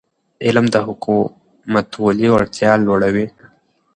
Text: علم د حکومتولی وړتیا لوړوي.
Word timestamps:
علم 0.45 0.65
د 0.73 0.75
حکومتولی 0.87 2.27
وړتیا 2.31 2.71
لوړوي. 2.85 3.25